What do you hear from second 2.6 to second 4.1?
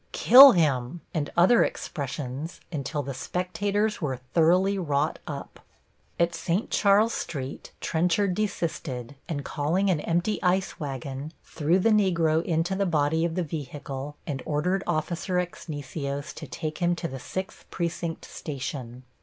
until the spectators